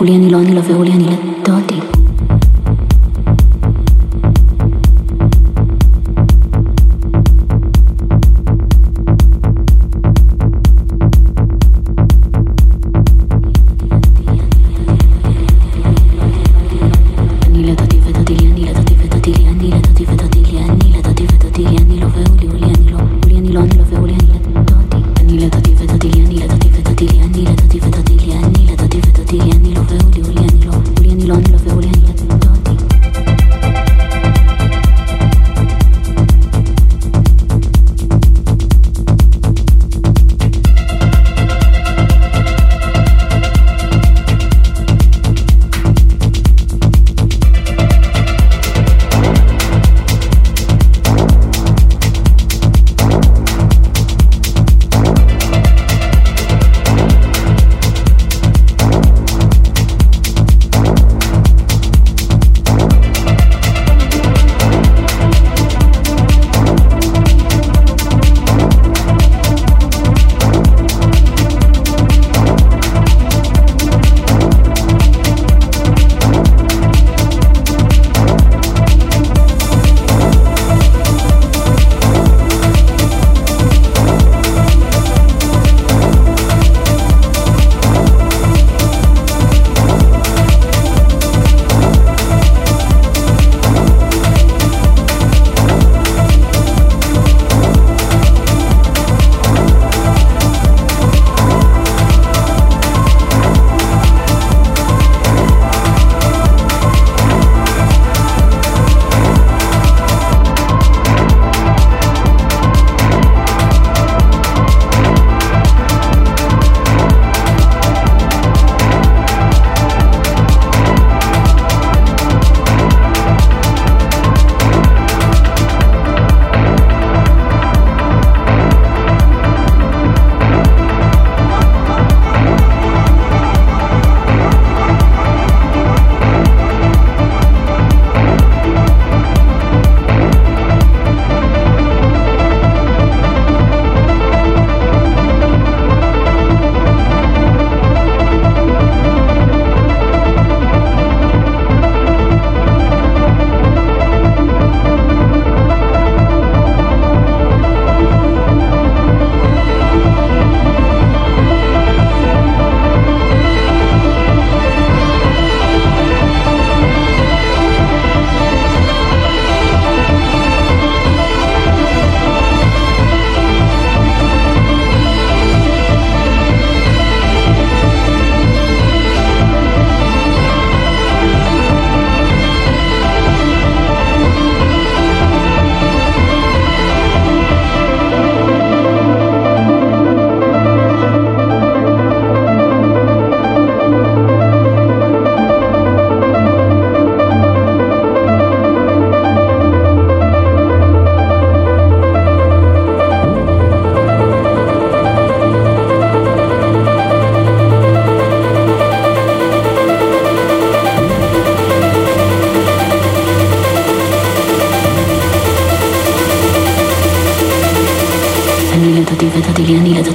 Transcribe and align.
Julián 0.00 0.24
y 0.24 0.30
lo, 0.30 0.40
ni 0.40 0.54
lo 0.54 0.62
fue 0.62 0.74
Julián 0.76 1.02
y 1.02 1.29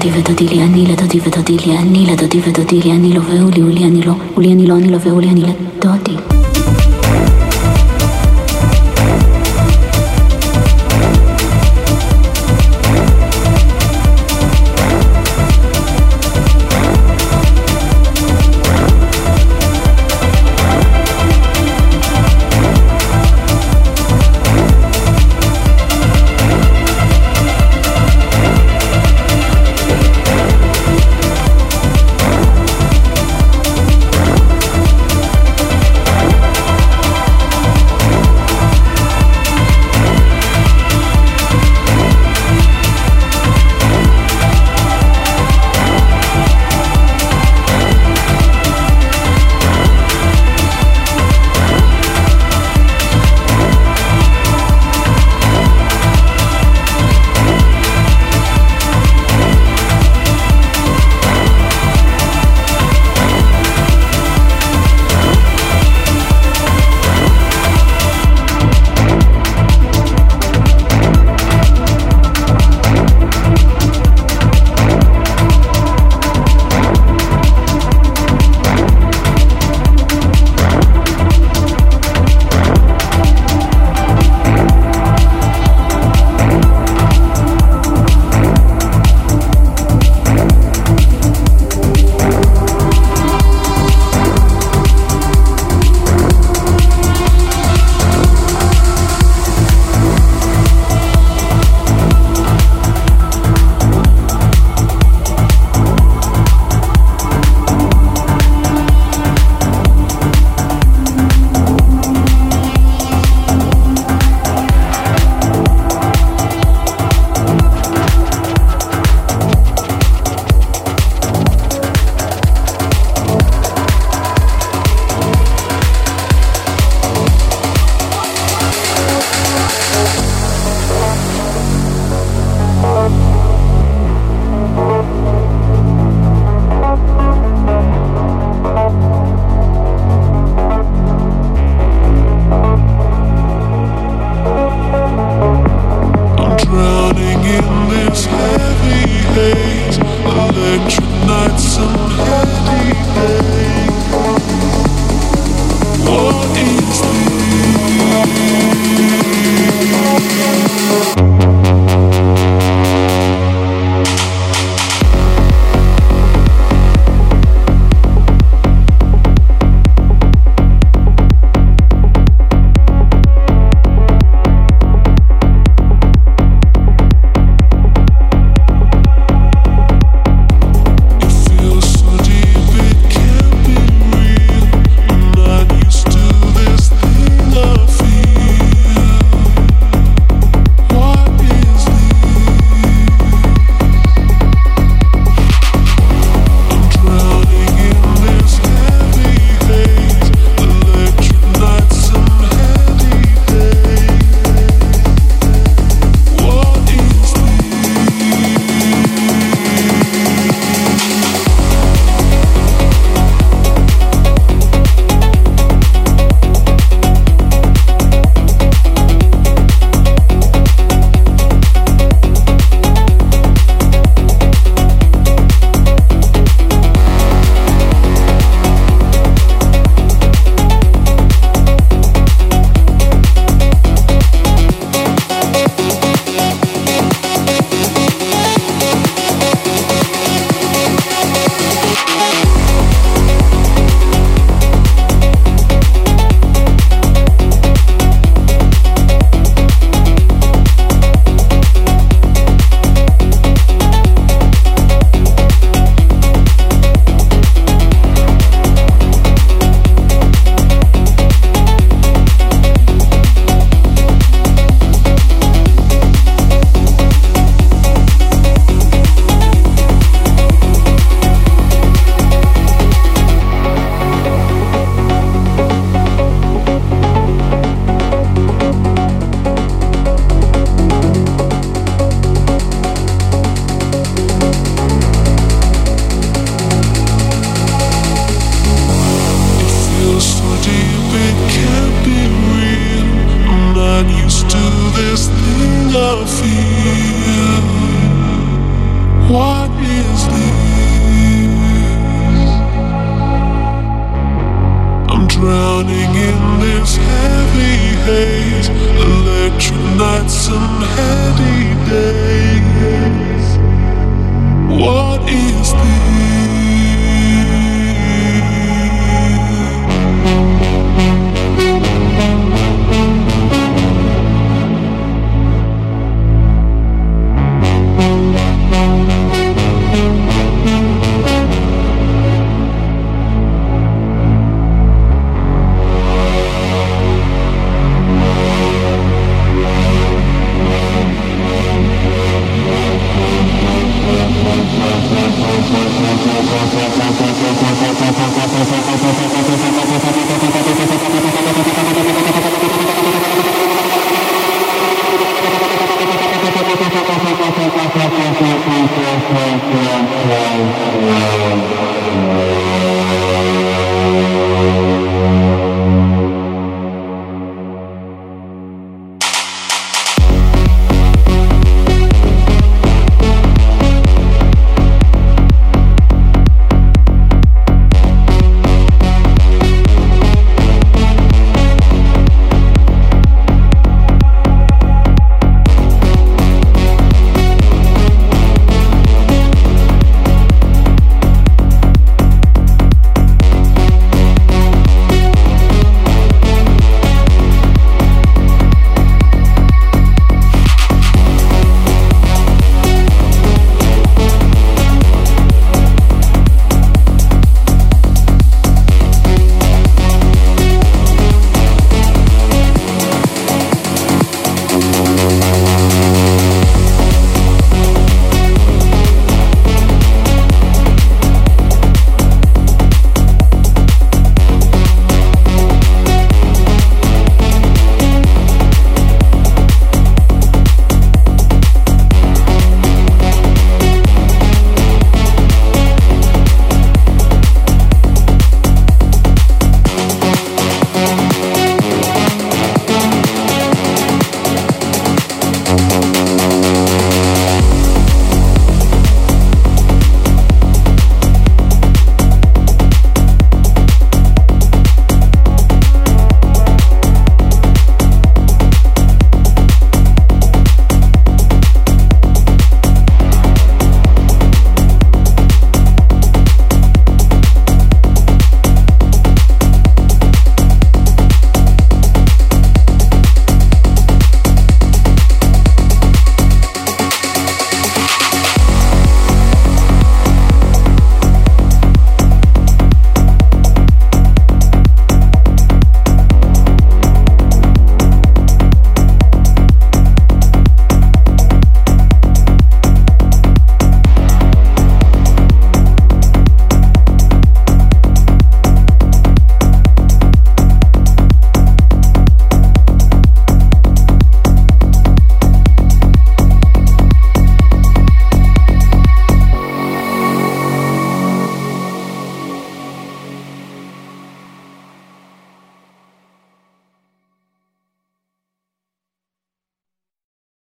לדעתי 0.06 0.20
ודעתי 0.20 0.48
לי, 0.48 0.64
אני 0.64 0.86
לדעתי 0.86 1.20
ודעתי 1.24 1.58
לי, 1.66 1.78
אני 1.78 2.06
לדעתי 2.06 2.42
ודעתי 2.46 2.82
לי, 2.82 2.92
אני 2.92 3.14
לא 3.14 3.20
והוא 3.20 3.52
לי, 3.52 3.62
הוא 3.62 3.72
לי, 3.72 3.86
אני 3.86 4.02
לא, 4.02 4.14
הוא 4.36 4.44
לי, 4.44 4.54
אני 4.54 4.68
לא, 4.68 4.76
אני 4.76 4.92
לא 4.92 4.98
והוא 5.02 5.22
לי, 5.22 5.30
אני 5.30 5.42
לדעתי. 5.42 6.15